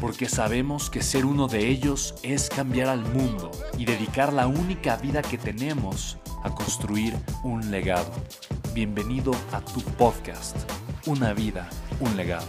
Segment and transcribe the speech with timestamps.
[0.00, 4.96] porque sabemos que ser uno de ellos es cambiar al mundo y dedicar la única
[4.96, 8.10] vida que tenemos a construir un legado.
[8.74, 10.56] Bienvenido a tu podcast,
[11.06, 11.68] Una vida,
[12.00, 12.46] un legado.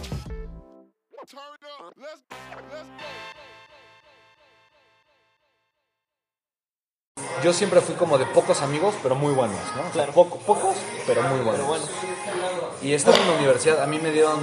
[7.42, 9.88] Yo siempre fui como de pocos amigos, pero muy buenos, ¿no?
[9.92, 10.12] Claro.
[10.12, 11.54] Poco- pocos, pero muy buenos.
[11.54, 11.84] Pero bueno.
[12.82, 14.38] Y estando en la universidad, a mí me dieron.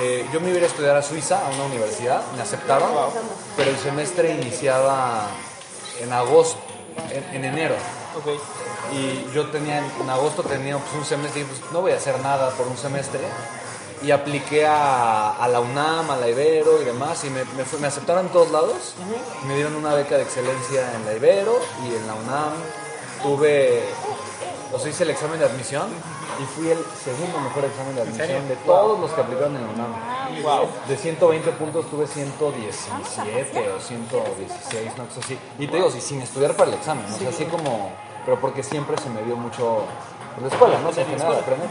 [0.00, 2.90] Eh, yo me iba a estudiar a Suiza, a una universidad, me aceptaron,
[3.56, 5.26] pero el semestre iniciaba
[6.00, 6.60] en agosto,
[7.10, 7.74] en, en enero.
[8.92, 11.96] Y yo tenía, en agosto tenía pues, un semestre y dije, pues no voy a
[11.96, 13.20] hacer nada por un semestre.
[14.02, 17.78] Y apliqué a, a la UNAM, a la Ibero y demás, y me, me, fue-
[17.78, 18.94] me aceptaron en todos lados.
[19.46, 22.52] Me dieron una beca de excelencia en la Ibero y en la UNAM.
[23.22, 23.82] Tuve,
[24.72, 25.88] o sea, hice el examen de admisión
[26.40, 29.68] y fui el segundo mejor examen de admisión de todos los que aplicaron en la
[29.68, 30.42] UNAM.
[30.42, 30.68] Wow.
[30.88, 35.38] De 120 puntos tuve 117 o 116, una cosa así.
[35.58, 37.92] Y te digo, sí, sin estudiar para el examen, o sea, así como,
[38.24, 39.84] pero porque siempre se me dio mucho
[40.34, 40.88] por la escuela, ¿no?
[40.88, 41.68] O sea, en general aprender.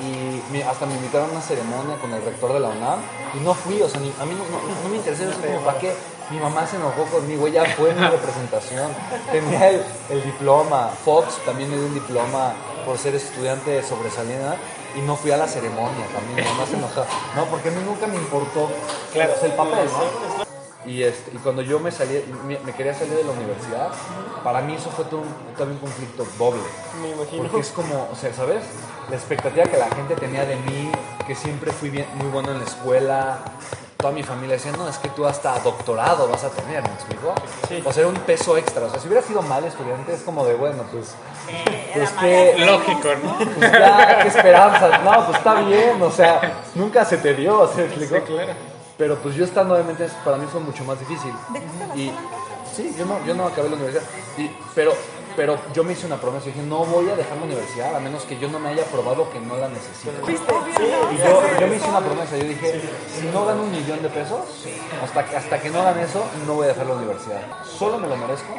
[0.00, 2.98] Y hasta me invitaron a una ceremonia con el rector de la UNAM
[3.34, 5.78] y no fui, o sea, ni- a mí no, no- no me interesó, como, ¿para
[5.78, 5.92] qué?
[6.30, 8.90] Mi mamá se enojó conmigo, ella fue mi representación,
[9.30, 14.56] tenía el, el diploma, Fox también me dio un diploma por ser estudiante sobresaliente
[14.96, 17.04] y no fui a la ceremonia también, mi mamá se enojó.
[17.36, 18.68] No, porque a mí nunca me importó
[19.12, 19.32] Claro.
[19.36, 20.44] o sea, el papel, ¿no?
[20.86, 23.88] Y, este, y cuando yo me salí, me, me quería salir de la universidad,
[24.42, 26.60] para mí eso fue todo un, también un conflicto doble.
[27.00, 27.42] Me imagino.
[27.44, 28.64] Porque es como, o sea, ¿sabes?
[29.08, 30.92] La expectativa que la gente tenía de mí,
[31.26, 33.38] que siempre fui bien, muy bueno en la escuela,
[34.04, 37.34] toda mi familia decía, no, es que tú hasta doctorado vas a tener, ¿me explico?
[37.66, 37.82] Sí.
[37.86, 38.84] O sea, era un peso extra.
[38.84, 41.14] O sea, si hubiera sido mal estudiante, es como de, bueno, pues,
[41.94, 43.38] pues que, Lógico, ¿no?
[43.58, 44.98] pues ya, qué esperanza.
[44.98, 48.22] No, pues está bien, o sea, nunca se te dio, o sea, ¿me explico?
[48.26, 48.73] claro.
[48.96, 51.32] Pero pues yo estando obviamente para mí fue mucho más difícil.
[51.94, 52.10] Y
[52.74, 54.04] sí, yo no, yo no acabé la universidad.
[54.38, 54.92] Y, pero,
[55.36, 56.46] pero yo me hice una promesa.
[56.46, 59.30] Dije, no voy a dejar la universidad a menos que yo no me haya probado
[59.30, 60.12] que no la necesito.
[60.30, 62.36] Y yo, yo me hice una promesa.
[62.36, 62.82] Yo dije,
[63.18, 64.40] si no gano un millón de pesos,
[65.02, 67.42] hasta que, hasta que no gane eso, no voy a dejar la universidad.
[67.64, 68.54] Solo me lo merezco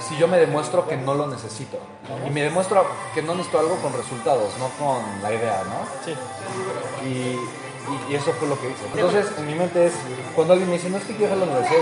[0.00, 1.78] si yo me demuestro que no lo necesito.
[2.26, 2.84] Y me demuestro
[3.14, 5.86] que no necesito algo con resultados, no con la idea, ¿no?
[6.04, 6.14] Sí.
[7.06, 7.38] Y,
[7.88, 8.84] y- y eso fue lo que hice.
[8.94, 9.92] Entonces, en mi mente es,
[10.34, 11.80] cuando alguien me dice, no es que quiero la universidad,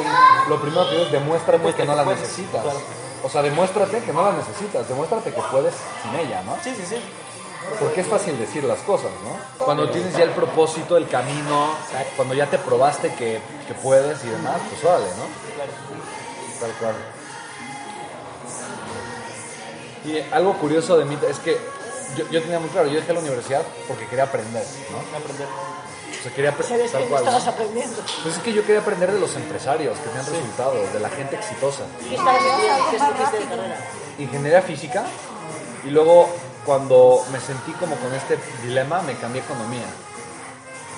[0.49, 2.63] lo primero que digo es, demuéstrame que no la puedes, necesitas.
[2.63, 2.81] claro.
[3.23, 6.57] O sea, demuéstrate que no la necesitas, demuéstrate que puedes sin ella, ¿no?
[6.65, 6.97] Sí, sí, sí.
[7.79, 9.65] Porque es fácil decir las cosas, ¿no?
[9.65, 11.75] Cuando tienes ya el propósito, el camino,
[12.17, 15.25] cuando ya te probaste que, que puedes y demás, pues órale, ¿no?
[16.61, 16.95] Tal cual.
[20.05, 21.59] Y algo curioso de mí es que
[22.17, 25.19] yo, yo tenía muy claro, yo dejé la universidad porque quería aprender, ¿no?
[25.19, 25.47] Aprender.
[26.21, 27.25] O sea, quería aprender Sabes que tal no cual.
[27.25, 27.51] estabas ¿no?
[27.53, 27.97] aprendiendo.
[28.23, 31.37] Pues es que yo quería aprender de los empresarios que tenían resultados, de la gente
[31.37, 31.85] exitosa.
[32.07, 32.43] ¿Qué estabas
[32.93, 33.75] estudiando?
[34.19, 35.05] Ingeniería física
[35.87, 36.29] y luego
[36.67, 39.87] cuando me sentí como con este dilema me cambié a economía.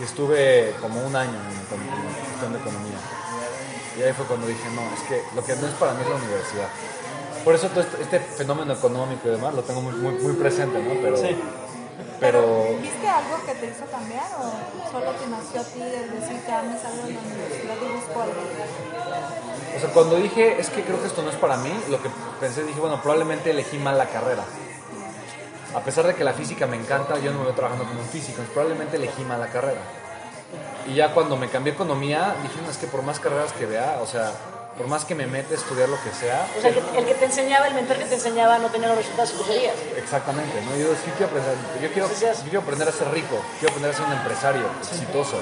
[0.00, 2.98] Y estuve como un año en, cuestión de economía.
[3.96, 6.08] Y ahí fue cuando dije, no, es que lo que no es para mí es
[6.08, 6.68] la universidad.
[7.44, 10.82] Por eso todo este, este fenómeno económico y demás lo tengo muy, muy, muy presente,
[10.82, 10.94] ¿no?
[11.00, 11.36] Pero, Sí.
[12.20, 16.40] Pero ¿Viste algo que te hizo cambiar o solo te nació a ti el decir
[16.44, 18.40] que ames algo en la universidad y busco algo?
[19.76, 22.10] O sea, cuando dije, es que creo que esto no es para mí, lo que
[22.40, 24.44] pensé, dije, bueno, probablemente elegí mal la carrera.
[25.74, 28.06] A pesar de que la física me encanta, yo no me veo trabajando como un
[28.06, 29.80] físico, probablemente elegí mal la carrera.
[30.86, 33.66] Y ya cuando me cambié a economía, dije, no, es que por más carreras que
[33.66, 34.32] vea, o sea,
[34.76, 37.04] por más que me mete a estudiar lo que sea, O sea, el que, el
[37.04, 39.74] que te enseñaba, el mentor que te enseñaba no tenía los resultados que tú querías.
[39.96, 40.76] exactamente, ¿no?
[40.76, 43.96] Yo, sí quiero aprender, yo quiero, yo quiero aprender a ser rico, quiero aprender a
[43.96, 45.36] ser un empresario exitoso.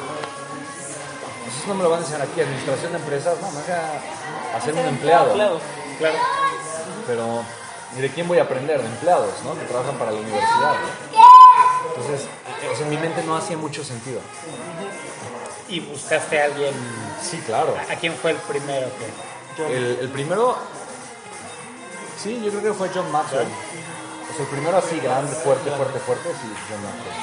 [1.47, 4.57] Eso no me lo van a enseñar aquí, administración de empresas, no, me voy a
[4.57, 5.35] hacer un empleado.
[5.35, 6.17] Claro.
[7.07, 7.43] Pero,
[7.97, 8.81] ¿y de quién voy a aprender?
[8.81, 9.59] De empleados, ¿no?
[9.59, 10.75] Que trabajan para la universidad.
[10.75, 11.21] ¿no?
[11.89, 12.27] Entonces,
[12.73, 14.21] o sea, en mi mente no hacía mucho sentido.
[15.71, 16.75] Y buscaste a alguien.
[17.23, 17.77] Sí, claro.
[17.91, 19.77] ¿A quién fue el primero que.?
[19.77, 20.57] El, el primero,
[22.23, 23.47] sí, yo creo que fue John Maxwell.
[23.47, 27.15] O sea, el primero así grande, fuerte, fuerte, fuerte, sí, John Maxwell.